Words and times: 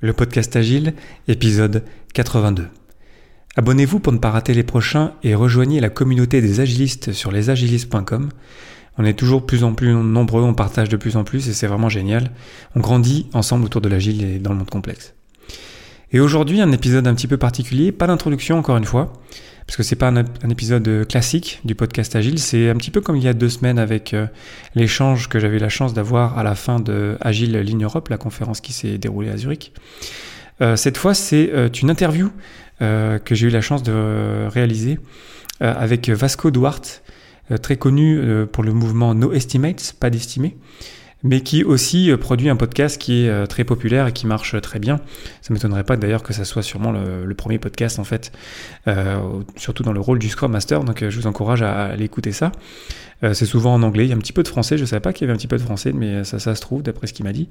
le 0.00 0.14
podcast 0.14 0.56
Agile, 0.56 0.94
épisode 1.28 1.84
82. 2.14 2.68
Abonnez-vous 3.56 4.00
pour 4.00 4.14
ne 4.14 4.18
pas 4.18 4.30
rater 4.30 4.54
les 4.54 4.62
prochains 4.62 5.12
et 5.22 5.34
rejoignez 5.34 5.78
la 5.78 5.90
communauté 5.90 6.40
des 6.40 6.60
agilistes 6.60 7.12
sur 7.12 7.30
lesagilistes.com. 7.30 8.30
On 8.96 9.04
est 9.04 9.12
toujours 9.12 9.44
plus 9.44 9.62
en 9.62 9.74
plus 9.74 9.92
nombreux, 9.92 10.42
on 10.42 10.54
partage 10.54 10.88
de 10.88 10.96
plus 10.96 11.16
en 11.16 11.24
plus 11.24 11.48
et 11.48 11.52
c'est 11.52 11.66
vraiment 11.66 11.90
génial. 11.90 12.30
On 12.74 12.80
grandit 12.80 13.26
ensemble 13.34 13.66
autour 13.66 13.82
de 13.82 13.90
l'agile 13.90 14.24
et 14.24 14.38
dans 14.38 14.52
le 14.52 14.56
monde 14.56 14.70
complexe. 14.70 15.12
Et 16.12 16.20
aujourd'hui, 16.20 16.62
un 16.62 16.72
épisode 16.72 17.06
un 17.06 17.14
petit 17.14 17.28
peu 17.28 17.36
particulier, 17.36 17.92
pas 17.92 18.06
d'introduction 18.06 18.58
encore 18.58 18.78
une 18.78 18.84
fois 18.84 19.12
parce 19.66 19.76
que 19.76 19.82
c'est 19.82 19.96
pas 19.96 20.08
un, 20.08 20.50
épisode 20.50 21.06
classique 21.06 21.60
du 21.64 21.74
podcast 21.74 22.16
Agile, 22.16 22.38
c'est 22.38 22.68
un 22.68 22.76
petit 22.76 22.90
peu 22.90 23.00
comme 23.00 23.16
il 23.16 23.22
y 23.22 23.28
a 23.28 23.34
deux 23.34 23.48
semaines 23.48 23.78
avec 23.78 24.14
euh, 24.14 24.26
l'échange 24.74 25.28
que 25.28 25.38
j'avais 25.38 25.58
la 25.58 25.68
chance 25.68 25.94
d'avoir 25.94 26.38
à 26.38 26.42
la 26.42 26.54
fin 26.54 26.80
de 26.80 27.16
Agile 27.20 27.56
Ligne 27.58 27.84
Europe, 27.84 28.08
la 28.08 28.18
conférence 28.18 28.60
qui 28.60 28.72
s'est 28.72 28.98
déroulée 28.98 29.30
à 29.30 29.36
Zurich. 29.36 29.72
Euh, 30.60 30.76
cette 30.76 30.96
fois, 30.96 31.14
c'est 31.14 31.50
euh, 31.52 31.68
une 31.68 31.90
interview 31.90 32.30
que 32.80 33.34
j'ai 33.34 33.48
eu 33.48 33.50
la 33.50 33.60
chance 33.60 33.82
de 33.82 34.46
réaliser 34.46 34.98
avec 35.60 36.08
Vasco 36.08 36.50
Duarte, 36.50 37.02
très 37.60 37.76
connu 37.76 38.18
pour 38.50 38.64
le 38.64 38.72
mouvement 38.72 39.14
No 39.14 39.34
Estimates, 39.34 39.94
pas 40.00 40.08
d'estimé 40.08 40.56
mais 41.22 41.40
qui 41.42 41.64
aussi 41.64 42.10
euh, 42.10 42.16
produit 42.16 42.48
un 42.48 42.56
podcast 42.56 42.98
qui 42.98 43.24
est 43.24 43.28
euh, 43.28 43.46
très 43.46 43.64
populaire 43.64 44.06
et 44.06 44.12
qui 44.12 44.26
marche 44.26 44.60
très 44.60 44.78
bien. 44.78 45.00
Ça 45.42 45.52
m'étonnerait 45.52 45.84
pas 45.84 45.96
d'ailleurs 45.96 46.22
que 46.22 46.32
ça 46.32 46.44
soit 46.44 46.62
sûrement 46.62 46.92
le, 46.92 47.34
premier 47.34 47.58
podcast 47.58 47.98
en 47.98 48.04
fait, 48.04 48.32
euh, 48.86 49.18
surtout 49.56 49.82
dans 49.82 49.92
le 49.92 50.00
rôle 50.00 50.18
du 50.18 50.28
Scrum 50.28 50.52
Master. 50.52 50.84
Donc 50.84 51.04
je 51.06 51.16
vous 51.18 51.26
encourage 51.26 51.62
à, 51.62 51.86
aller 51.86 52.04
écouter 52.04 52.32
ça. 52.32 52.52
c'est 53.22 53.46
souvent 53.46 53.74
en 53.74 53.82
anglais, 53.82 54.04
il 54.04 54.08
y 54.08 54.12
a 54.12 54.16
un 54.16 54.18
petit 54.18 54.32
peu 54.32 54.42
de 54.42 54.48
français. 54.48 54.76
Je 54.76 54.84
savais 54.84 55.00
pas 55.00 55.12
qu'il 55.12 55.26
y 55.26 55.30
avait 55.30 55.34
un 55.34 55.38
petit 55.38 55.46
peu 55.46 55.56
de 55.56 55.62
français, 55.62 55.92
mais 55.94 56.24
ça, 56.24 56.38
ça 56.38 56.54
se 56.54 56.60
trouve 56.60 56.82
d'après 56.82 57.06
ce 57.06 57.12
qu'il 57.12 57.24
m'a 57.24 57.32
dit. 57.32 57.48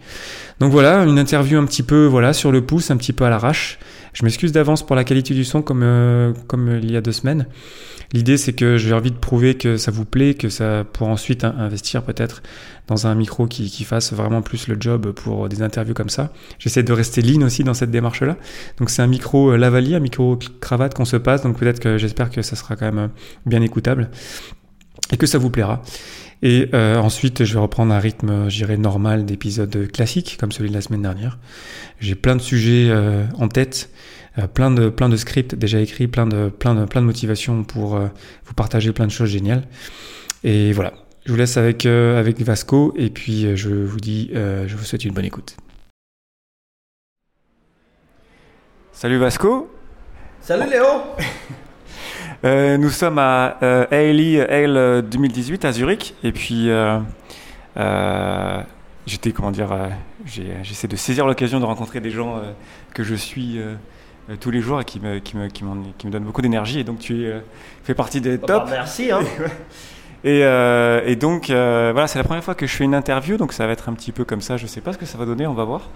Donc 0.59 0.71
voilà, 0.71 1.03
une 1.05 1.17
interview 1.17 1.59
un 1.59 1.65
petit 1.65 1.83
peu 1.83 2.05
voilà 2.05 2.33
sur 2.33 2.51
le 2.51 2.63
pouce, 2.63 2.91
un 2.91 2.97
petit 2.97 3.13
peu 3.13 3.25
à 3.25 3.29
l'arrache. 3.29 3.79
Je 4.13 4.23
m'excuse 4.23 4.51
d'avance 4.51 4.85
pour 4.85 4.95
la 4.95 5.03
qualité 5.03 5.33
du 5.33 5.43
son 5.43 5.61
comme 5.61 6.33
comme 6.47 6.79
il 6.81 6.91
y 6.91 6.97
a 6.97 7.01
deux 7.01 7.11
semaines. 7.11 7.47
L'idée, 8.11 8.37
c'est 8.37 8.53
que 8.53 8.77
j'ai 8.77 8.93
envie 8.93 9.11
de 9.11 9.17
prouver 9.17 9.55
que 9.55 9.77
ça 9.77 9.91
vous 9.91 10.05
plaît, 10.05 10.33
que 10.33 10.49
ça 10.49 10.83
pour 10.93 11.07
ensuite 11.07 11.43
investir 11.43 12.01
peut-être 12.01 12.41
dans 12.87 13.05
un 13.05 13.13
micro 13.13 13.45
qui, 13.45 13.69
qui, 13.69 13.83
fasse 13.83 14.13
vraiment 14.13 14.41
plus 14.41 14.67
le 14.67 14.77
job 14.79 15.11
pour 15.11 15.47
des 15.47 15.61
interviews 15.61 15.93
comme 15.93 16.09
ça. 16.09 16.33
J'essaie 16.57 16.81
de 16.81 16.91
rester 16.91 17.21
lean 17.21 17.43
aussi 17.43 17.63
dans 17.63 17.75
cette 17.75 17.91
démarche-là. 17.91 18.35
Donc 18.79 18.89
c'est 18.89 19.03
un 19.03 19.07
micro 19.07 19.51
euh, 19.51 19.57
lavalier, 19.57 19.93
un 19.93 19.99
micro 19.99 20.39
cravate 20.59 20.95
qu'on 20.95 21.05
se 21.05 21.17
passe. 21.17 21.43
Donc 21.43 21.59
peut-être 21.59 21.79
que 21.79 21.99
j'espère 21.99 22.31
que 22.31 22.41
ça 22.41 22.55
sera 22.55 22.75
quand 22.75 22.85
même 22.85 22.97
euh, 22.97 23.07
bien 23.45 23.61
écoutable 23.61 24.09
et 25.11 25.17
que 25.17 25.27
ça 25.27 25.37
vous 25.37 25.51
plaira. 25.51 25.83
Et 26.41 26.69
euh, 26.73 26.97
ensuite, 26.97 27.43
je 27.43 27.53
vais 27.53 27.59
reprendre 27.59 27.93
un 27.93 27.99
rythme, 27.99 28.49
j'irai 28.49 28.77
normal 28.77 29.25
d'épisodes 29.25 29.91
classiques, 29.91 30.37
comme 30.39 30.51
celui 30.51 30.69
de 30.69 30.73
la 30.75 30.81
semaine 30.81 31.01
dernière. 31.01 31.37
J'ai 31.99 32.15
plein 32.15 32.35
de 32.35 32.41
sujets 32.41 32.91
en 33.37 33.47
tête. 33.47 33.89
Euh, 34.39 34.47
plein 34.47 34.71
de 34.71 34.89
plein 34.89 35.09
de 35.09 35.17
scripts 35.17 35.55
déjà 35.55 35.79
écrits, 35.79 36.07
plein 36.07 36.27
de 36.27 36.49
plein 36.49 36.75
de 36.75 36.85
plein 36.85 37.01
de 37.01 37.05
motivations 37.05 37.63
pour 37.63 37.95
euh, 37.95 38.07
vous 38.45 38.53
partager 38.53 38.93
plein 38.93 39.07
de 39.07 39.11
choses 39.11 39.29
géniales. 39.29 39.63
Et 40.43 40.71
voilà, 40.71 40.93
je 41.25 41.31
vous 41.31 41.37
laisse 41.37 41.57
avec 41.57 41.85
euh, 41.85 42.19
avec 42.19 42.39
Vasco 42.41 42.93
et 42.95 43.09
puis 43.09 43.55
je 43.57 43.69
vous 43.69 43.99
dis 43.99 44.31
je 44.33 44.75
vous 44.75 44.83
souhaite 44.83 45.05
une 45.05 45.13
bonne 45.13 45.25
écoute. 45.25 45.57
Salut 48.91 49.17
Vasco. 49.17 49.71
Salut 50.41 50.69
Léo. 50.69 50.85
nous 52.43 52.89
sommes 52.89 53.19
à 53.19 53.57
euh, 53.63 53.85
ALE 53.91 55.03
2018 55.09 55.65
à 55.65 55.71
Zurich 55.71 56.15
et 56.23 56.31
puis 56.31 56.69
j'étais 59.05 59.31
comment 59.31 59.51
dire 59.51 59.69
j'essaie 60.25 60.87
de 60.87 60.95
saisir 60.95 61.25
l'occasion 61.25 61.59
de 61.59 61.65
rencontrer 61.65 61.99
des 61.99 62.11
gens 62.11 62.41
que 62.93 63.03
je 63.03 63.15
suis 63.15 63.59
euh, 64.29 64.35
tous 64.39 64.51
les 64.51 64.61
jours 64.61 64.79
et 64.79 64.85
qui 64.85 64.99
me, 64.99 65.19
qui 65.19 65.35
me, 65.37 65.47
qui, 65.47 65.63
qui 65.97 66.07
me 66.07 66.11
donne 66.11 66.23
beaucoup 66.23 66.41
d'énergie. 66.41 66.79
Et 66.79 66.83
donc, 66.83 66.99
tu 66.99 67.25
euh, 67.25 67.39
fais 67.83 67.95
partie 67.95 68.21
des 68.21 68.37
bah, 68.37 68.47
top. 68.47 68.67
merci. 68.69 69.11
Hein. 69.11 69.21
et, 70.23 70.43
euh, 70.43 71.01
et, 71.05 71.15
donc, 71.15 71.47
voilà, 71.47 72.07
c'est 72.07 72.19
la 72.19 72.23
première 72.23 72.43
fois 72.43 72.55
que 72.55 72.67
je 72.67 72.75
fais 72.75 72.83
une 72.83 72.95
interview, 72.95 73.37
donc 73.37 73.53
ça 73.53 73.65
va 73.65 73.73
être 73.73 73.89
un 73.89 73.93
petit 73.93 74.11
peu 74.11 74.25
comme 74.25 74.41
ça. 74.41 74.57
Je 74.57 74.67
sais 74.67 74.81
pas 74.81 74.93
ce 74.93 74.97
que 74.97 75.05
ça 75.05 75.17
va 75.17 75.25
donner, 75.25 75.47
on 75.47 75.53
va 75.53 75.63
voir. 75.63 75.89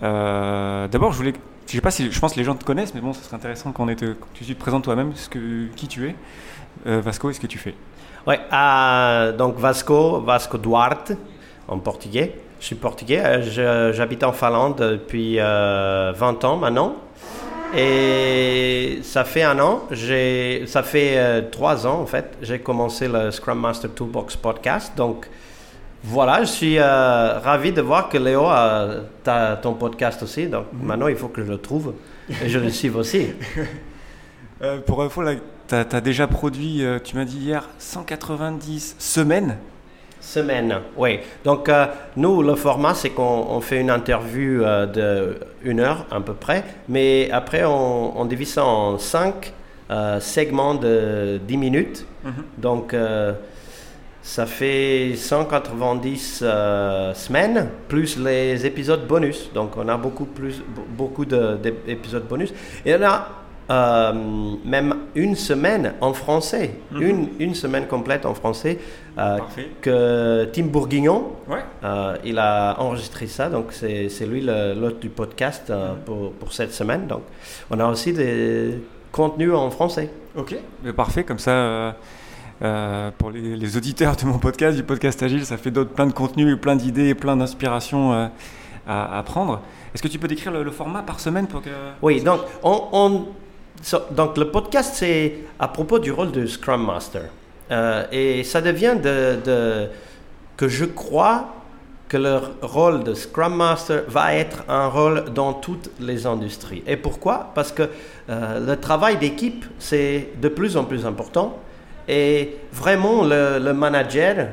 D'abord, 0.00 1.12
je 1.12 1.16
voulais. 1.16 1.32
Je 1.66 1.72
sais 1.72 1.80
pas 1.80 1.90
si. 1.90 2.10
Je 2.10 2.20
pense 2.20 2.34
que 2.34 2.38
les 2.38 2.44
gens 2.44 2.54
te 2.54 2.64
connaissent, 2.64 2.94
mais 2.94 3.00
bon, 3.00 3.12
ce 3.12 3.22
serait 3.22 3.36
intéressant 3.36 3.72
que 3.72 4.16
tu 4.34 4.44
te 4.44 4.52
présentes 4.60 4.84
toi-même, 4.84 5.12
ce 5.14 5.28
qui 5.28 5.88
tu 5.88 6.08
es. 6.08 6.14
Vasco, 6.84 7.30
est-ce 7.30 7.40
que 7.40 7.46
tu 7.46 7.58
fais? 7.58 7.74
Oui, 8.26 8.34
donc 9.38 9.58
Vasco, 9.58 10.20
Vasco 10.20 10.58
Duarte, 10.58 11.12
en 11.68 11.78
portugais. 11.78 12.36
Je 12.60 12.66
suis 12.66 12.76
portugais, 12.76 13.42
j'habite 13.92 14.22
en 14.22 14.32
Finlande 14.32 14.76
depuis 14.76 15.38
20 15.38 16.44
ans 16.44 16.56
maintenant. 16.56 16.96
Et 17.74 18.98
ça 19.02 19.24
fait 19.24 19.42
un 19.42 19.58
an, 19.58 19.84
ça 19.90 20.82
fait 20.82 21.16
euh, 21.16 21.40
trois 21.50 21.86
ans 21.86 22.00
en 22.00 22.06
fait, 22.06 22.36
j'ai 22.42 22.58
commencé 22.58 23.08
le 23.08 23.30
Scrum 23.30 23.58
Master 23.58 23.90
Toolbox 23.94 24.36
podcast. 24.36 24.92
Donc 24.94 25.26
voilà, 26.04 26.40
je 26.40 26.48
suis 26.50 26.78
euh, 26.78 27.38
ravi 27.38 27.72
de 27.72 27.80
voir 27.80 28.08
que 28.08 28.18
Léo 28.18 28.44
a, 28.46 29.56
ton 29.62 29.74
podcast 29.74 30.22
aussi. 30.22 30.46
Donc 30.46 30.66
mhm. 30.72 30.86
maintenant, 30.86 31.08
il 31.08 31.16
faut 31.16 31.28
que 31.28 31.44
je 31.44 31.50
le 31.50 31.58
trouve 31.58 31.94
et 32.42 32.48
je 32.48 32.58
le 32.58 32.70
suive 32.78 32.96
aussi. 32.96 33.28
Euh, 34.62 34.78
pour 34.80 35.02
info, 35.02 35.22
tu 35.68 35.74
as, 35.74 36.00
déjà 36.00 36.26
produit, 36.26 36.84
tu 37.02 37.16
m'as 37.16 37.24
dit 37.24 37.38
hier, 37.38 37.68
190 37.78 38.96
semaines 38.98 39.56
Semaine, 40.22 40.76
oui. 40.96 41.18
Donc, 41.44 41.68
euh, 41.68 41.86
nous, 42.16 42.42
le 42.42 42.54
format, 42.54 42.94
c'est 42.94 43.10
qu'on 43.10 43.60
fait 43.60 43.80
une 43.80 43.90
interview 43.90 44.62
euh, 44.62 44.86
de 44.86 45.40
une 45.64 45.80
heure 45.80 46.06
à 46.12 46.20
peu 46.20 46.32
près, 46.32 46.64
mais 46.88 47.28
après, 47.32 47.64
on, 47.64 48.24
divise 48.24 48.54
ça 48.54 48.64
en 48.64 48.98
cinq 48.98 49.52
euh, 49.90 50.20
segments 50.20 50.76
de 50.76 51.40
10 51.46 51.56
minutes. 51.56 52.06
Mhm. 52.24 52.32
Donc, 52.56 52.96
ça 54.22 54.46
fait 54.46 55.14
190 55.16 56.44
semaines, 57.14 57.68
plus 57.88 58.18
les 58.18 58.64
épisodes 58.64 59.06
bonus. 59.06 59.50
Donc, 59.52 59.76
on 59.76 59.88
a 59.88 59.96
beaucoup, 59.96 60.26
plus, 60.26 60.62
beaucoup 60.96 61.24
d'épisodes 61.24 62.26
bonus. 62.28 62.54
Et 62.86 62.94
on 62.94 63.02
a 63.02 63.42
euh, 63.70 64.12
même 64.64 64.94
une 65.14 65.36
semaine 65.36 65.94
en 66.00 66.12
français, 66.12 66.74
mhm. 66.90 67.02
une, 67.02 67.28
une, 67.38 67.54
semaine 67.54 67.86
complète 67.86 68.26
en 68.26 68.34
français, 68.34 68.78
euh, 69.18 69.38
que 69.80 70.44
Tim 70.52 70.64
Bourguignon, 70.64 71.32
euh, 71.84 72.16
il 72.24 72.38
a 72.38 72.74
enregistré 72.80 73.28
ça, 73.28 73.48
donc 73.48 73.72
c'est 73.72 74.26
lui 74.26 74.40
l'hôte 74.40 74.98
du 74.98 75.08
podcast 75.08 75.70
mhm. 75.70 76.04
pour, 76.04 76.32
pour, 76.32 76.52
cette 76.52 76.72
semaine. 76.72 77.06
Donc 77.06 77.22
on 77.70 77.78
a 77.78 77.86
aussi 77.86 78.12
des 78.12 78.82
contenus 79.12 79.54
en 79.54 79.70
français. 79.70 80.10
Ok, 80.36 80.56
mais 80.82 80.92
parfait, 80.92 81.22
comme 81.22 81.38
ça. 81.38 81.94
Pour 83.18 83.30
les, 83.30 83.76
auditeurs 83.76 84.16
de 84.16 84.24
mon 84.24 84.38
podcast, 84.38 84.76
du 84.76 84.84
podcast 84.84 85.22
Agile, 85.22 85.44
ça 85.44 85.56
fait 85.56 85.70
plein 85.70 86.06
de 86.06 86.12
contenus, 86.12 86.56
plein 86.60 86.76
d'idées 86.76 87.14
plein 87.14 87.36
d'inspirations 87.36 88.12
à, 88.12 88.30
à, 89.18 89.22
prendre. 89.24 89.60
Est-ce 89.94 90.02
que 90.02 90.08
tu 90.08 90.18
peux 90.18 90.28
décrire 90.28 90.52
le, 90.52 90.70
format 90.70 91.02
par 91.02 91.20
semaine 91.20 91.46
pour. 91.46 91.62
Oui, 92.02 92.22
donc 92.22 92.40
on, 92.62 92.88
on 92.92 93.26
donc 94.12 94.36
le 94.36 94.50
podcast, 94.50 94.94
c'est 94.94 95.38
à 95.58 95.68
propos 95.68 95.98
du 95.98 96.12
rôle 96.12 96.30
de 96.30 96.46
Scrum 96.46 96.84
Master. 96.86 97.24
Euh, 97.70 98.04
et 98.12 98.44
ça 98.44 98.60
devient 98.60 98.96
de, 99.02 99.88
que 100.56 100.68
je 100.68 100.84
crois 100.84 101.54
que 102.08 102.16
le 102.16 102.40
rôle 102.60 103.02
de 103.04 103.14
Scrum 103.14 103.56
Master 103.56 104.02
va 104.08 104.34
être 104.34 104.64
un 104.68 104.86
rôle 104.86 105.32
dans 105.34 105.54
toutes 105.54 105.90
les 105.98 106.26
industries. 106.26 106.82
Et 106.86 106.96
pourquoi? 106.96 107.50
Parce 107.54 107.72
que 107.72 107.88
euh, 108.28 108.66
le 108.66 108.76
travail 108.76 109.16
d'équipe, 109.16 109.64
c'est 109.78 110.28
de 110.40 110.48
plus 110.48 110.76
en 110.76 110.84
plus 110.84 111.06
important. 111.06 111.58
Et 112.08 112.56
vraiment, 112.72 113.24
le, 113.24 113.72
manager, 113.72 114.48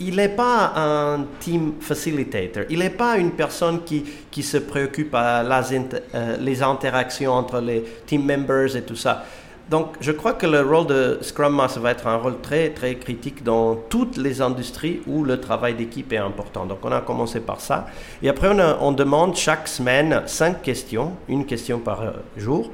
il 0.00 0.16
n'est 0.16 0.28
pas 0.28 0.72
un 0.76 1.24
team 1.40 1.74
facilitator. 1.80 2.64
Il 2.70 2.78
n'est 2.78 2.90
pas 2.90 3.16
une 3.16 3.32
personne 3.32 3.82
qui, 3.84 4.04
qui 4.30 4.42
se 4.42 4.58
préoccupe 4.58 5.14
à 5.14 5.42
euh, 5.42 6.36
les 6.40 6.62
interactions 6.62 7.32
entre 7.32 7.60
les 7.60 7.84
team 8.06 8.24
members 8.24 8.76
et 8.76 8.82
tout 8.82 8.96
ça. 8.96 9.24
Donc, 9.68 9.96
je 10.00 10.12
crois 10.12 10.34
que 10.34 10.46
le 10.46 10.60
rôle 10.60 10.86
de 10.86 11.18
Scrum 11.22 11.54
Master 11.54 11.82
va 11.82 11.92
être 11.92 12.06
un 12.06 12.16
rôle 12.16 12.40
très, 12.42 12.70
très 12.70 12.96
critique 12.96 13.42
dans 13.42 13.76
toutes 13.76 14.18
les 14.18 14.42
industries 14.42 15.00
où 15.06 15.24
le 15.24 15.40
travail 15.40 15.74
d'équipe 15.74 16.12
est 16.12 16.18
important. 16.18 16.66
Donc, 16.66 16.78
on 16.82 16.92
a 16.92 17.00
commencé 17.00 17.40
par 17.40 17.60
ça. 17.60 17.86
Et 18.22 18.28
après, 18.28 18.50
on, 18.80 18.92
demande 18.92 19.36
chaque 19.36 19.66
semaine 19.66 20.22
cinq 20.26 20.60
questions, 20.60 21.12
une 21.28 21.46
question 21.46 21.78
par 21.78 22.02
euh, 22.02 22.10
jour, 22.36 22.70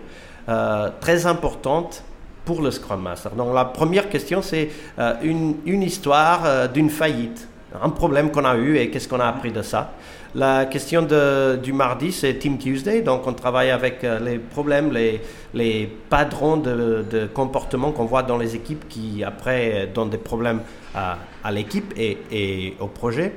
euh, 0.49 0.90
très 1.00 1.26
importantes 1.26 2.02
pour 2.50 2.62
le 2.62 2.73
Scrum 2.73 3.00
Master. 3.00 3.31
Donc 3.37 3.55
la 3.55 3.64
première 3.64 4.08
question, 4.08 4.43
c'est 4.43 4.70
euh, 4.99 5.14
une, 5.23 5.55
une, 5.67 5.85
histoire 5.85 6.43
euh, 6.44 6.67
d'une 6.67 6.91
faillite, 6.91 7.47
un 7.81 7.91
problème 7.91 8.32
qu'on 8.32 8.44
a 8.44 8.56
eu 8.56 8.76
et 8.76 8.91
qu'est-ce 8.91 9.06
qu'on 9.06 9.20
a 9.20 9.26
appris 9.26 9.52
de 9.52 9.62
ça. 9.62 9.93
La 10.35 10.64
question 10.64 11.06
du 11.62 11.73
mardi, 11.73 12.11
c'est 12.11 12.35
Team 12.35 12.58
Tuesday, 12.58 13.02
donc 13.02 13.25
on 13.29 13.35
travaille 13.35 13.70
avec 13.70 14.02
euh, 14.02 14.19
les 14.19 14.41
problèmes, 14.41 14.91
les, 14.93 15.20
les 15.55 15.88
padrons 16.08 16.56
de, 16.56 17.29
comportement 17.32 17.93
qu'on 17.93 18.06
voit 18.06 18.25
dans 18.25 18.37
les 18.37 18.56
équipes 18.56 18.88
qui 18.88 19.23
après 19.23 19.88
donnent 19.94 20.11
des 20.11 20.19
problèmes 20.19 20.62
à, 20.93 21.52
l'équipe 21.52 21.94
et, 21.97 22.75
au 22.81 22.88
projet. 22.88 23.32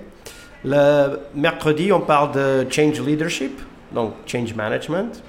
Le 0.66 1.20
mercredi, 1.36 1.92
on 1.92 2.02
parle 2.02 2.32
de 2.32 2.66
change 2.68 3.00
leadership, 3.00 3.62
donc 3.92 4.14
change 4.26 4.56
management. 4.56 5.22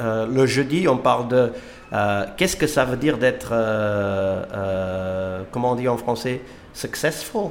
Euh, 0.00 0.26
le 0.26 0.46
jeudi, 0.46 0.86
on 0.88 0.96
parle 0.98 1.28
de 1.28 1.52
euh, 1.92 2.24
qu'est-ce 2.36 2.56
que 2.56 2.66
ça 2.66 2.84
veut 2.84 2.96
dire 2.96 3.16
d'être, 3.18 3.50
euh, 3.52 5.42
comment 5.50 5.72
on 5.72 5.74
dit 5.76 5.88
en 5.88 5.96
français, 5.96 6.40
successful? 6.72 7.50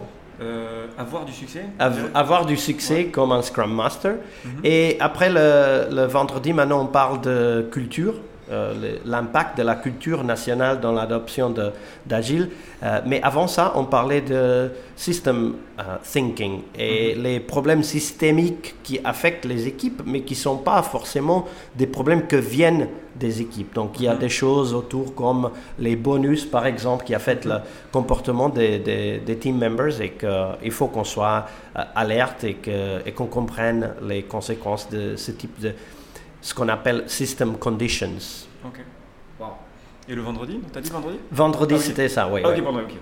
Avoir 0.97 1.23
du 1.25 1.31
succès? 1.31 1.65
Av- 1.79 2.09
avoir 2.13 2.45
du 2.45 2.57
succès 2.57 3.05
comme 3.05 3.31
un 3.31 3.41
Scrum 3.41 3.73
Master. 3.73 4.15
Mhm. 4.43 4.51
Et 4.65 4.97
après 4.99 5.29
le, 5.29 5.87
le 5.91 6.05
vendredi, 6.05 6.51
maintenant, 6.53 6.81
on 6.81 6.87
parle 6.87 7.21
de 7.21 7.65
culture, 7.71 8.15
euh, 8.51 8.97
l'impact 9.05 9.57
de 9.57 9.63
la 9.63 9.75
culture 9.75 10.23
nationale 10.23 10.79
dans 10.79 10.91
l'adoption 10.91 11.53
d'Agile. 12.05 12.49
Euh, 12.83 13.01
mais 13.05 13.21
avant 13.23 13.47
ça, 13.47 13.73
on 13.75 13.85
parlait 13.85 14.21
de 14.21 14.71
system 14.95 15.55
euh, 15.79 15.83
thinking 16.03 16.61
et 16.77 17.15
les 17.15 17.39
problèmes 17.39 17.83
systémiques 17.83 18.75
qui 18.83 18.99
affectent 19.03 19.45
les 19.45 19.67
équipes, 19.67 20.01
mais 20.05 20.21
qui 20.21 20.33
ne 20.33 20.39
sont 20.39 20.57
pas 20.57 20.81
forcément 20.83 21.45
des 21.75 21.87
problèmes 21.87 22.27
que 22.27 22.35
viennent 22.35 22.87
des 23.15 23.41
équipes. 23.41 23.73
Donc, 23.73 23.99
il 23.99 24.03
y 24.05 24.07
a 24.09 24.13
Mhm. 24.13 24.19
des 24.19 24.29
choses 24.29 24.73
autour 24.73 25.15
comme 25.15 25.49
les 25.79 25.95
bonus, 25.95 26.45
par 26.45 26.65
exemple, 26.67 27.05
qui 27.05 27.15
affectent 27.15 27.45
le 27.45 27.59
comportement 27.91 28.49
des, 28.49 28.77
des- 28.79 29.19
des 29.19 29.37
team 29.37 29.57
members 29.57 30.01
et 30.01 30.11
qu'il 30.11 30.71
faut 30.71 30.87
qu'on 30.87 31.05
soit 31.05 31.45
alerte 31.95 32.43
et 32.43 32.57
qu'on 33.15 33.27
comprenne 33.27 33.91
les 34.07 34.23
conséquences 34.23 34.89
de 34.89 35.15
ce 35.15 35.31
type 35.31 35.59
de 35.61 35.71
ce 36.45 36.53
qu'on 36.53 36.69
appelle 36.69 37.05
system 37.07 37.57
conditions. 37.57 38.11
Ok. 38.63 38.79
Wow. 39.39 39.47
Et 40.07 40.13
le 40.13 40.21
vendredi 40.21 40.59
T'as 40.71 40.79
dit 40.79 40.91
vendredi? 40.91 41.17
Vendredi, 41.31 41.73
Ah 41.73 41.77
oui. 41.79 41.83
c'était 41.83 42.07
ça, 42.07 42.27
oui. 42.31 42.41
Ah, 42.45 42.49
ok, 42.49 42.57
ok. 42.59 42.93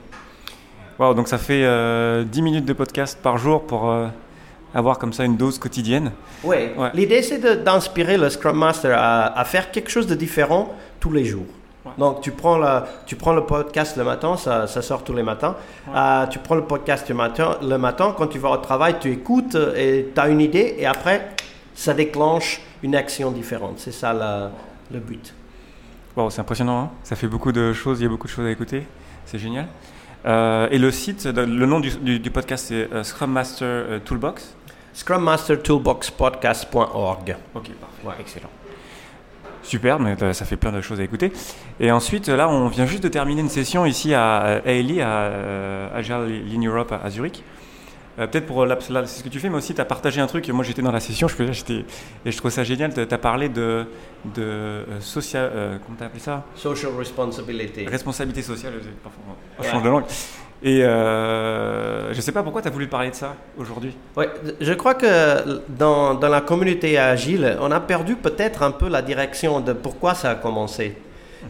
Wow, 0.97 1.13
donc 1.13 1.27
ça 1.27 1.37
fait 1.37 1.65
euh, 1.65 2.23
10 2.23 2.41
minutes 2.41 2.65
de 2.65 2.71
podcast 2.71 3.19
par 3.21 3.37
jour 3.37 3.63
pour 3.63 3.89
euh, 3.91 4.07
avoir 4.73 4.97
comme 4.97 5.11
ça 5.11 5.25
une 5.25 5.35
dose 5.35 5.59
quotidienne. 5.59 6.13
Oui. 6.45 6.55
Ouais. 6.77 6.91
L'idée, 6.93 7.21
c'est 7.21 7.39
d'inspirer 7.65 8.15
le 8.17 8.29
Scrum 8.29 8.57
Master 8.57 8.97
à, 8.97 9.37
à 9.37 9.43
faire 9.43 9.71
quelque 9.71 9.89
chose 9.89 10.07
de 10.07 10.15
différent 10.15 10.73
tous 11.01 11.11
les 11.11 11.25
jours. 11.25 11.45
Ouais. 11.85 11.91
Donc, 11.97 12.21
tu 12.21 12.31
prends, 12.31 12.57
la, 12.57 12.85
tu 13.05 13.17
prends 13.17 13.33
le 13.33 13.43
podcast 13.43 13.97
le 13.97 14.05
matin, 14.05 14.37
ça, 14.37 14.67
ça 14.67 14.81
sort 14.81 15.03
tous 15.03 15.13
les 15.13 15.23
matins. 15.23 15.57
Ouais. 15.87 15.93
Euh, 15.97 16.27
tu 16.27 16.39
prends 16.39 16.55
le 16.55 16.63
podcast 16.63 17.09
le 17.09 17.15
matin, 17.15 17.57
le 17.61 17.77
matin, 17.77 18.15
quand 18.17 18.27
tu 18.27 18.39
vas 18.39 18.51
au 18.51 18.57
travail, 18.57 18.95
tu 19.01 19.11
écoutes 19.11 19.55
euh, 19.55 19.75
et 19.75 20.11
tu 20.15 20.21
as 20.21 20.29
une 20.29 20.39
idée, 20.39 20.75
et 20.77 20.85
après, 20.85 21.31
ça 21.75 21.93
déclenche 21.93 22.61
une 22.83 22.95
action 22.95 23.31
différente. 23.31 23.75
C'est 23.79 23.91
ça 23.91 24.13
la- 24.13 24.51
le 24.91 24.99
but. 24.99 25.33
Wow, 26.15 26.29
c'est 26.29 26.41
impressionnant, 26.41 26.79
hein 26.81 26.91
ça 27.03 27.15
fait 27.15 27.27
beaucoup 27.27 27.51
de 27.51 27.73
choses, 27.73 27.99
il 27.99 28.03
y 28.03 28.05
a 28.05 28.09
beaucoup 28.09 28.27
de 28.27 28.31
choses 28.31 28.45
à 28.45 28.51
écouter, 28.51 28.85
c'est 29.25 29.39
génial. 29.39 29.67
Euh, 30.25 30.67
et 30.71 30.77
le 30.77 30.91
site, 30.91 31.25
le 31.25 31.45
nom 31.65 31.79
du, 31.79 31.89
du- 31.89 32.19
du 32.19 32.29
podcast 32.31 32.65
c'est 32.67 32.87
euh, 32.93 33.03
Scrum 33.03 33.31
Master 33.31 33.67
euh, 33.67 33.99
Toolbox? 33.99 34.55
Scrum 34.93 35.23
Master 35.23 35.61
Toolbox 35.63 36.11
Podcast.org. 36.11 37.35
Ok, 37.55 37.63
parfait. 37.71 38.05
Ouais, 38.07 38.13
excellent. 38.19 38.49
Super, 39.63 39.97
mais 39.99 40.15
ça 40.33 40.45
fait 40.45 40.57
plein 40.57 40.71
de 40.73 40.81
choses 40.81 40.99
à 40.99 41.03
écouter. 41.03 41.31
Et 41.79 41.89
ensuite, 41.91 42.27
là, 42.27 42.49
on 42.49 42.67
vient 42.67 42.85
juste 42.85 43.01
de 43.01 43.07
terminer 43.07 43.41
une 43.41 43.49
session 43.49 43.85
ici 43.85 44.13
à 44.13 44.61
AELI, 44.65 45.01
à 45.01 45.89
Agile 45.95 46.43
Lean 46.51 46.61
Europe 46.69 46.93
à 47.01 47.09
Zurich. 47.09 47.43
Euh, 48.19 48.27
Peut-être 48.27 48.45
pour 48.45 48.65
la- 48.65 48.75
là, 48.89 49.05
c'est 49.07 49.19
ce 49.19 49.23
que 49.23 49.29
tu 49.29 49.39
fais, 49.39 49.49
mais 49.49 49.57
aussi 49.57 49.73
tu 49.73 49.81
as 49.81 49.85
partagé 49.85 50.21
un 50.21 50.27
truc. 50.27 50.47
Moi, 50.49 50.63
j'étais 50.63 50.81
dans 50.83 50.91
la 50.91 50.99
session, 50.99 51.27
je 51.27 51.51
j'étais 51.51 51.83
et 52.25 52.31
je 52.31 52.37
trouve 52.37 52.51
ça 52.51 52.63
génial. 52.63 52.93
Tu 52.93 52.99
as 53.01 53.17
parlé 53.17 53.49
de, 53.49 53.85
de 54.35 54.41
euh, 54.43 54.83
social, 54.99 55.49
euh, 55.53 55.77
comment 55.83 55.97
tu 55.97 56.03
appelé 56.03 56.19
ça? 56.19 56.43
Social 56.55 56.91
responsibility. 56.97 57.87
Responsabilité 57.87 58.41
sociale. 58.43 58.73
parfois, 59.03 59.23
on 59.57 59.61
Ouais. 59.63 59.67
change 59.69 59.83
de 59.83 59.89
langue. 59.89 60.03
Et 60.65 60.83
euh, 60.83 62.13
je 62.13 62.21
sais 62.21 62.31
pas 62.31 62.41
pourquoi 62.43 62.61
tu 62.61 62.67
as 62.67 62.71
voulu 62.71 62.87
parler 62.87 63.09
de 63.09 63.15
ça 63.15 63.35
aujourd'hui. 63.57 63.95
Ouais, 64.15 64.29
je 64.61 64.73
crois 64.73 64.93
que 64.93 65.61
dans, 65.67 66.13
dans 66.13 66.29
la 66.29 66.39
communauté 66.41 66.97
agile, 66.97 67.57
on 67.59 67.71
a 67.71 67.79
perdu 67.81 68.15
peut-être 68.15 68.63
un 68.63 68.71
peu 68.71 68.87
la 68.89 69.01
direction 69.01 69.59
de 69.59 69.73
pourquoi 69.73 70.13
ça 70.13 70.31
a 70.31 70.35
commencé. 70.35 70.95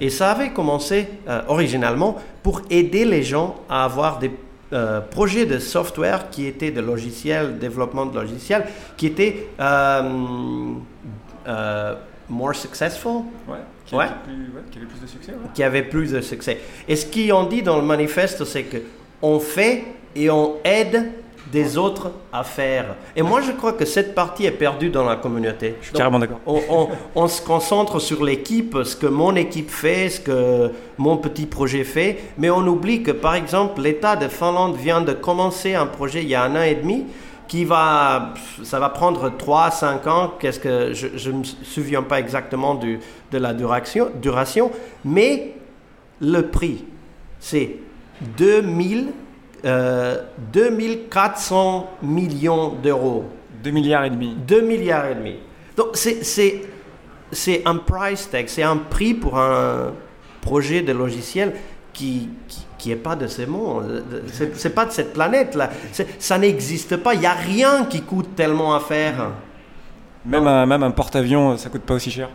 Et 0.02 0.10
ça 0.10 0.32
avait 0.32 0.50
commencé 0.52 1.08
originalement 1.48 2.18
pour 2.42 2.62
aider 2.72 3.06
les 3.06 3.22
gens 3.22 3.56
à 3.70 3.84
avoir 3.84 4.18
des 4.18 4.32
euh, 4.74 5.02
projets 5.02 5.46
de 5.46 5.60
software 5.60 6.30
qui 6.30 6.46
étaient 6.48 6.72
de 6.72 6.82
logiciels, 6.82 7.60
développement 7.60 8.06
de 8.06 8.20
logiciels, 8.20 8.66
qui 8.98 9.08
étaient 9.08 9.48
euh, 9.60 10.02
euh, 11.48 11.96
more 12.30 12.56
successful, 12.56 13.24
Ouais. 13.48 13.58
Qui, 13.86 13.96
Ouais. 13.96 14.06
qui 14.08 14.14
plus, 14.30 14.36
ouais, 14.56 14.62
qui 14.72 14.78
avait 14.80 14.88
plus 14.88 15.02
de 15.02 15.08
succès. 15.08 15.34
qui 15.54 15.64
avaient 15.64 15.84
plus 15.84 16.12
de 16.12 16.22
succès. 16.22 16.58
Et 16.88 16.96
ce 16.96 17.06
qu'ils 17.06 17.34
dit 17.50 17.62
dans 17.62 17.76
le 17.78 17.84
manifeste, 17.84 18.46
c'est 18.46 18.64
que 18.64 18.78
on 19.22 19.40
fait 19.40 19.84
et 20.16 20.30
on 20.30 20.56
aide 20.64 21.12
des 21.52 21.78
autres 21.78 22.12
à 22.32 22.44
faire. 22.44 22.96
Et 23.16 23.22
moi, 23.22 23.42
je 23.42 23.52
crois 23.52 23.74
que 23.74 23.86
cette 23.86 24.16
partie 24.16 24.46
est 24.46 24.52
perdue 24.52 24.90
dans 24.90 25.04
la 25.04 25.18
communauté. 25.18 25.76
Je 25.82 25.86
suis 25.86 25.94
Donc, 25.94 25.98
carrément 26.00 26.20
d'accord. 26.20 26.40
on, 26.46 26.62
on- 26.70 26.90
on 27.16 27.28
se 27.28 27.42
concentre 27.42 28.00
sur 28.00 28.24
l'équipe, 28.24 28.78
ce 28.84 28.96
que 28.96 29.08
mon 29.08 29.36
équipe 29.36 29.70
fait, 29.70 30.10
ce 30.10 30.20
que 30.22 30.72
mon 30.98 31.18
petit 31.18 31.46
projet 31.46 31.84
fait, 31.84 32.18
mais 32.38 32.50
on 32.50 32.66
oublie 32.68 33.04
que, 33.04 33.12
par 33.12 33.36
exemple, 33.36 33.82
l'État 33.82 34.16
de 34.16 34.28
Finlande 34.30 34.76
vient 34.78 35.02
de 35.02 35.14
commencer 35.14 35.74
un 35.76 35.86
projet 35.86 36.24
il 36.24 36.30
y 36.30 36.36
a 36.36 36.44
un 36.44 36.56
an 36.56 36.62
et 36.64 36.76
demi 36.76 37.06
qui 37.50 37.66
va, 37.66 38.34
ça 38.64 38.80
va 38.80 38.90
prendre 38.90 39.30
3 39.38 39.66
à 39.66 39.72
5 39.72 40.08
ans, 40.08 40.32
qu'est-ce 40.40 40.60
que, 40.60 40.94
je 40.94 41.30
ne 41.30 41.40
me 41.40 41.44
souviens 41.44 42.02
pas 42.02 42.20
exactement 42.20 42.74
du, 42.74 43.00
de 43.32 43.38
la 43.38 43.54
duration, 43.54 44.10
duration, 44.22 44.72
mais 45.04 45.54
le 46.22 46.42
prix, 46.44 46.86
c'est 47.40 47.76
2000, 48.38 49.08
euh, 49.66 50.18
2400 50.52 51.90
millions 52.02 52.70
d'euros. 52.82 53.26
2 53.64 53.72
milliards 53.72 54.04
et 54.06 54.10
demi. 54.10 54.36
2 54.48 54.62
milliards 54.62 55.06
et 55.08 55.16
demi. 55.16 55.36
Donc 55.78 55.96
c'est, 55.96 56.62
un 57.66 57.76
price 57.78 58.30
tag, 58.30 58.46
c'est 58.48 58.64
un 58.64 58.78
prix 58.78 59.14
pour 59.14 59.38
un 59.40 59.94
projet 60.42 60.82
de 60.82 60.92
logiciel 60.92 61.54
qui 61.94 62.30
qui, 62.48 62.66
qui 62.78 62.92
est 62.92 62.96
pas 62.98 63.16
de 63.16 63.28
ce 63.28 63.44
monde, 63.44 64.04
c'est, 64.56 64.76
pas 64.76 64.86
de 64.86 64.92
cette 64.92 65.14
planète 65.14 65.56
là. 65.56 65.70
C'est- 65.94 66.22
ça 66.22 66.38
n'existe 66.38 66.98
pas. 66.98 67.14
Il 67.14 67.22
y 67.22 67.26
a 67.26 67.32
rien 67.34 67.86
qui 67.86 68.02
coûte 68.02 68.36
tellement 68.36 68.76
à 68.76 68.80
faire. 68.82 69.32
Même 70.26 70.48
un, 70.48 70.66
même 70.66 70.84
un 70.84 70.92
porte-avions, 70.92 71.56
ça 71.58 71.70
coûte 71.70 71.82
pas 71.84 71.94
aussi 71.96 72.12
cher. 72.12 72.30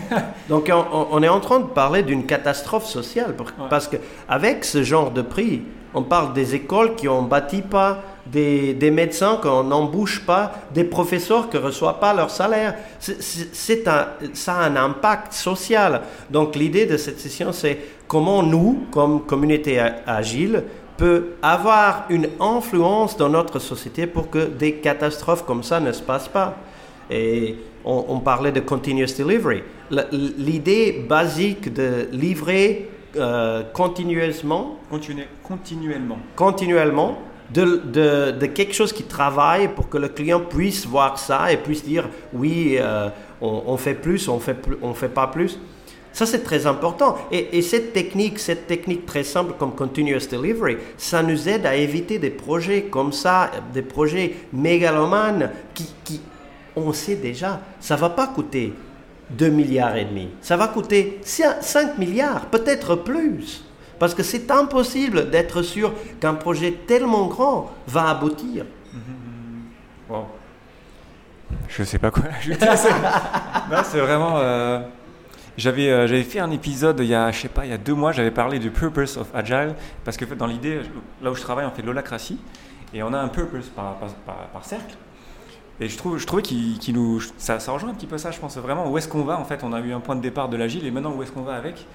Donc 0.48 0.70
on, 0.72 0.84
on- 0.96 1.06
on 1.12 1.22
est 1.22 1.28
en 1.28 1.40
train 1.40 1.60
de 1.60 1.64
parler 1.66 2.02
d'une 2.02 2.24
catastrophe 2.26 2.86
sociale 2.86 3.34
pour- 3.36 3.46
Ouais. 3.58 3.66
parce 3.68 3.86
que 3.88 3.96
avec 4.28 4.64
ce 4.64 4.82
genre 4.82 5.10
de 5.10 5.22
prix, 5.22 5.62
on 5.94 6.02
parle 6.02 6.32
des 6.32 6.54
écoles 6.54 6.94
qui 6.94 7.08
ont 7.08 7.22
bâti 7.22 7.62
pas, 7.62 8.02
des, 8.26 8.74
des 8.74 8.90
médecins 8.90 9.38
qu'on 9.42 9.64
n'embauche 9.64 10.24
pas, 10.24 10.52
des 10.72 10.84
professeurs 10.84 11.48
qui 11.50 11.56
ne 11.56 11.62
reçoivent 11.62 11.98
pas 11.98 12.14
leur 12.14 12.30
salaire. 12.30 12.76
C'est- 12.98 13.88
un, 13.88 14.06
ça 14.34 14.54
a 14.54 14.64
un 14.66 14.76
impact 14.76 15.32
social. 15.32 16.02
Donc 16.30 16.54
l'idée 16.54 16.86
de 16.86 16.96
cette 16.96 17.18
session, 17.18 17.52
c'est 17.52 17.78
comment 18.06 18.42
nous, 18.42 18.86
comme 18.90 19.22
communauté 19.24 19.80
agile, 20.06 20.64
peut 20.96 21.30
avoir 21.42 22.04
une 22.10 22.28
influence 22.38 23.16
dans 23.16 23.30
notre 23.30 23.58
société 23.58 24.06
pour 24.06 24.28
que 24.28 24.44
des 24.46 24.74
catastrophes 24.74 25.44
comme 25.44 25.62
ça 25.62 25.80
ne 25.80 25.92
se 25.92 26.02
passent 26.02 26.28
pas. 26.28 26.56
Et 27.10 27.56
on, 27.84 28.20
parlait 28.20 28.52
de 28.52 28.60
continuous 28.60 29.06
delivery. 29.18 29.62
L'idée 30.12 31.04
basique 31.08 31.72
de 31.72 32.08
livrer 32.12 32.88
euh, 33.16 33.62
continuellement, 33.72 34.76
continuellement. 34.90 36.18
continuellement, 36.36 37.18
de, 37.52 37.82
de- 37.84 38.30
de 38.30 38.46
quelque 38.46 38.74
chose 38.74 38.92
qui 38.92 39.02
travaille 39.04 39.68
pour 39.68 39.88
que 39.88 39.98
le 39.98 40.08
client 40.08 40.40
puisse 40.40 40.86
voir 40.86 41.18
ça 41.18 41.52
et 41.52 41.56
puisse 41.56 41.84
dire 41.84 42.08
oui, 42.32 42.76
euh, 42.78 43.08
on, 43.40 43.62
on 43.66 43.76
fait 43.76 43.94
plus, 43.94 44.28
on 44.28 44.38
fait 44.38 44.56
on 44.82 44.94
fait 44.94 45.08
pas 45.08 45.26
plus. 45.26 45.58
Ça, 46.12 46.26
c'est 46.26 46.40
très 46.42 46.66
important. 46.66 47.16
Et, 47.30 47.56
et 47.58 47.62
cette 47.62 47.92
technique, 47.92 48.40
cette 48.40 48.66
technique 48.66 49.06
très 49.06 49.22
simple 49.22 49.52
comme 49.58 49.74
continuous 49.76 50.26
delivery, 50.30 50.76
ça 50.96 51.22
nous 51.22 51.48
aide 51.48 51.66
à 51.66 51.76
éviter 51.76 52.18
des 52.18 52.30
projets 52.30 52.82
comme 52.90 53.12
ça, 53.12 53.50
des 53.72 53.82
projets 53.82 54.34
mégalomanes 54.52 55.50
qui, 55.72 55.86
qui 56.04 56.20
on 56.76 56.92
sait 56.92 57.14
déjà, 57.16 57.60
ça 57.80 57.94
va 57.96 58.10
pas 58.10 58.26
coûter 58.28 58.72
2 59.30 59.48
milliards 59.48 59.96
et 59.96 60.04
demi. 60.04 60.28
Ça 60.40 60.56
va 60.56 60.68
coûter 60.68 61.20
5 61.24 61.98
milliards, 61.98 62.46
peut-être 62.46 62.96
plus. 62.96 63.64
Parce 63.98 64.14
que 64.14 64.22
c'est 64.22 64.50
impossible 64.50 65.30
d'être 65.30 65.62
sûr 65.62 65.92
qu'un 66.20 66.34
projet 66.34 66.72
tellement 66.86 67.26
grand 67.26 67.70
va 67.86 68.08
aboutir. 68.10 68.64
Wow. 70.08 70.26
Je 71.68 71.82
sais 71.84 71.98
pas 71.98 72.10
quoi 72.10 72.24
ajouter. 72.38 72.66
c'est- 72.76 73.98
vraiment. 74.00 74.38
euh, 74.38 74.80
J'avais 75.56 75.90
euh, 75.90 76.06
j'avais 76.06 76.22
fait 76.22 76.40
un 76.40 76.50
épisode 76.50 76.98
il 77.00 77.06
y 77.06 77.14
a, 77.14 77.30
je 77.30 77.40
sais 77.40 77.48
pas, 77.48 77.66
il 77.66 77.70
y 77.70 77.74
a 77.74 77.78
deux 77.78 77.92
mois, 77.94 78.12
j'avais 78.12 78.30
parlé 78.30 78.58
du 78.58 78.70
purpose 78.70 79.16
of 79.18 79.26
agile 79.34 79.74
parce 80.04 80.16
que 80.16 80.24
dans 80.24 80.46
l'idée, 80.46 80.80
là 81.22 81.30
où 81.30 81.34
je 81.34 81.42
travaille, 81.42 81.66
on 81.66 81.70
fait 81.70 81.82
de 81.82 81.86
l'holacratie 81.86 82.38
et 82.94 83.02
on 83.02 83.12
a 83.12 83.18
un 83.18 83.28
purpose 83.28 83.66
par, 83.68 83.96
par, 83.96 84.08
par- 84.26 84.46
par 84.52 84.64
cercle. 84.64 84.94
Et 85.80 85.88
je 85.88 85.96
trouve, 85.96 86.18
je 86.18 86.26
trouvais 86.26 86.42
qu'il 86.42 86.94
nous, 86.94 87.20
ça, 87.38 87.58
ça 87.58 87.72
rejoint 87.72 87.90
un 87.90 87.94
petit 87.94 88.06
peu 88.06 88.18
ça, 88.18 88.30
je 88.30 88.38
pense 88.38 88.56
vraiment. 88.58 88.90
Où 88.90 88.98
est-ce 88.98 89.08
qu'on 89.08 89.24
va 89.24 89.38
en 89.38 89.44
fait 89.44 89.64
On 89.64 89.72
a 89.72 89.80
eu 89.80 89.92
un 89.92 90.00
point 90.00 90.14
de 90.14 90.20
départ 90.20 90.48
de 90.50 90.56
l'agile 90.56 90.84
et 90.84 90.90
maintenant 90.90 91.14
où 91.14 91.22
est-ce 91.22 91.32
qu'on 91.32 91.42
va 91.42 91.54
avec? 91.54 91.86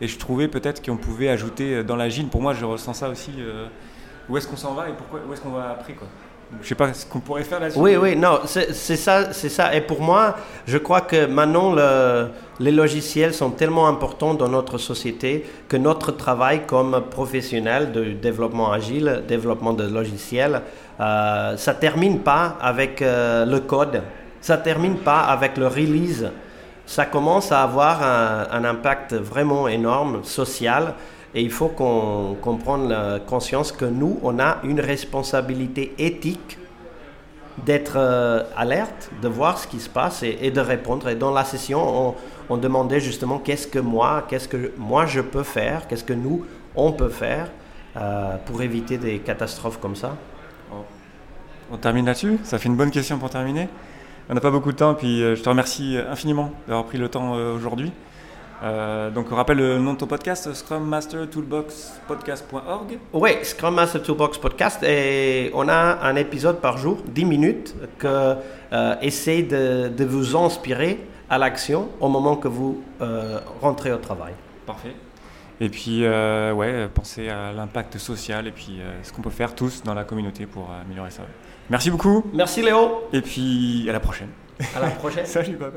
Et 0.00 0.08
je 0.08 0.18
trouvais 0.18 0.48
peut-être 0.48 0.84
qu'on 0.84 0.96
pouvait 0.96 1.28
ajouter 1.28 1.74
euh, 1.76 1.82
dans 1.84 1.96
l'agile. 1.96 2.28
Pour 2.28 2.40
moi, 2.40 2.54
je 2.54 2.64
ressens 2.64 2.94
ça 2.94 3.08
aussi. 3.08 3.32
euh, 3.38 3.66
où 4.28 4.36
est-ce 4.36 4.46
qu'on 4.46 4.56
s'en 4.56 4.74
va 4.74 4.88
et 4.88 4.92
pourquoi 4.92 5.20
Où 5.28 5.32
est-ce 5.32 5.40
qu'on 5.40 5.50
va 5.50 5.70
après 5.70 5.94
quoi? 5.94 6.06
Je 6.60 6.68
sais 6.68 6.74
pas 6.74 6.92
ce 6.92 7.06
qu'on 7.06 7.20
pourrait 7.20 7.42
faire 7.44 7.60
là-dessus. 7.60 7.78
Oui, 7.78 7.96
oui, 7.96 8.14
non, 8.16 8.40
c'est 8.44 8.72
ça, 8.96 9.32
c'est 9.32 9.48
ça. 9.48 9.74
Et 9.74 9.80
pour 9.80 10.00
moi, 10.00 10.36
je 10.66 10.78
crois 10.78 11.00
que 11.00 11.26
maintenant, 11.26 11.72
le- 11.74 12.28
les 12.60 12.70
logiciels 12.70 13.34
sont 13.34 13.50
tellement 13.50 13.88
importants 13.88 14.34
dans 14.34 14.48
notre 14.48 14.78
société 14.78 15.44
que 15.68 15.76
notre 15.76 16.12
travail 16.12 16.62
comme 16.66 17.02
professionnel 17.10 17.90
de 17.92 18.04
développement 18.12 18.70
agile, 18.72 19.24
développement 19.26 19.72
de 19.72 19.84
logiciels, 19.88 20.60
euh, 21.00 21.56
ça 21.56 21.74
termine 21.74 22.20
pas 22.20 22.56
avec 22.60 23.02
euh, 23.02 23.44
le 23.44 23.60
code, 23.60 24.02
ça 24.40 24.56
termine 24.58 24.98
pas 24.98 25.20
avec 25.20 25.56
le 25.56 25.66
release. 25.66 26.30
Ça 26.84 27.06
commence 27.06 27.50
à 27.52 27.62
avoir 27.62 28.02
un, 28.02 28.46
un 28.52 28.64
impact 28.64 29.14
vraiment 29.14 29.66
énorme 29.68 30.24
social. 30.24 30.94
Et 31.34 31.42
il 31.42 31.50
faut 31.50 31.68
qu'on 31.68 32.36
qu'on 32.40 32.56
prenne 32.56 32.88
la 32.88 33.18
conscience 33.18 33.72
que 33.72 33.84
nous, 33.84 34.18
on 34.22 34.38
a 34.38 34.58
une 34.64 34.80
responsabilité 34.80 35.94
éthique 35.98 36.58
d'être 37.64 37.94
euh, 37.96 38.42
alerte, 38.56 39.10
de 39.20 39.28
voir 39.28 39.58
ce 39.58 39.66
qui 39.66 39.80
se 39.80 39.88
passe 39.88 40.22
et, 40.22 40.50
de 40.50 40.60
répondre. 40.60 41.08
Et 41.08 41.14
dans 41.14 41.32
la 41.32 41.44
session, 41.44 42.14
on, 42.48 42.56
demandait 42.56 43.00
justement 43.00 43.38
qu'est-ce 43.38 43.66
que 43.66 43.78
moi, 43.78 44.26
qu'est-ce 44.28 44.46
que 44.46 44.72
moi 44.76 45.06
je 45.06 45.22
peux 45.22 45.42
faire, 45.42 45.88
qu'est-ce 45.88 46.04
que 46.04 46.12
nous, 46.12 46.44
on 46.76 46.92
peut 46.92 47.08
faire 47.08 47.50
euh, 47.96 48.36
pour 48.44 48.60
éviter 48.60 48.98
des 48.98 49.20
catastrophes 49.20 49.80
comme 49.80 49.96
ça. 49.96 50.16
On 51.70 51.78
termine 51.78 52.04
là-dessus? 52.04 52.38
Ça 52.44 52.58
fait 52.58 52.68
une 52.68 52.76
bonne 52.76 52.90
question 52.90 53.18
pour 53.18 53.30
terminer. 53.30 53.68
On 54.28 54.34
n'a 54.34 54.40
pas 54.42 54.50
beaucoup 54.50 54.70
de 54.70 54.76
temps, 54.76 54.92
puis 54.92 55.22
euh, 55.22 55.34
je 55.34 55.42
te 55.42 55.48
remercie 55.48 55.96
infiniment 56.10 56.52
d'avoir 56.68 56.84
pris 56.84 56.98
le 56.98 57.08
temps 57.08 57.32
aujourd'hui. 57.32 57.90
Euh, 58.62 59.10
donc, 59.10 59.26
on 59.32 59.34
rappelle 59.34 59.56
le 59.58 59.78
nom 59.78 59.94
de 59.94 59.98
ton 59.98 60.06
podcast, 60.06 60.52
Scrum 60.54 60.86
Master 60.86 61.28
Toolbox 61.28 62.00
Podcast.org. 62.06 62.98
Oui, 63.12 63.30
Scrum 63.42 63.74
Master 63.74 64.02
Toolbox 64.02 64.38
Podcast, 64.38 64.82
et 64.84 65.50
on 65.54 65.68
a 65.68 65.98
un 66.02 66.14
épisode 66.16 66.60
par 66.60 66.78
jour, 66.78 66.98
10 67.06 67.24
minutes, 67.24 67.74
que 67.98 68.36
euh, 68.72 68.94
essaie 69.02 69.42
de, 69.42 69.88
de 69.88 70.04
vous 70.04 70.36
inspirer 70.36 71.00
à 71.28 71.38
l'action 71.38 71.88
au 72.00 72.08
moment 72.08 72.36
que 72.36 72.46
vous 72.48 72.82
euh, 73.00 73.40
rentrez 73.60 73.92
au 73.92 73.96
travail. 73.98 74.34
Parfait. 74.64 74.94
Et 75.60 75.68
puis, 75.68 76.04
euh, 76.04 76.52
ouais, 76.52 76.88
pensez 76.92 77.28
à 77.28 77.52
l'impact 77.52 77.98
social 77.98 78.46
et 78.46 78.52
puis 78.52 78.80
ce 79.02 79.12
qu'on 79.12 79.22
peut 79.22 79.30
faire 79.30 79.54
tous 79.54 79.82
dans 79.82 79.94
la 79.94 80.04
communauté 80.04 80.46
pour 80.46 80.68
améliorer 80.84 81.10
ça. 81.10 81.22
Merci 81.70 81.90
beaucoup. 81.90 82.24
Merci 82.32 82.62
Léo, 82.62 83.04
Et 83.12 83.20
puis, 83.22 83.86
à 83.88 83.92
la 83.92 84.00
prochaine. 84.00 84.28
à 84.74 84.80
la 84.80 84.90
prochaine. 84.90 85.26
Salut, 85.26 85.56
bye. 85.56 85.70